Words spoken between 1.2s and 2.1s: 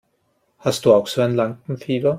ein Lampenfieber?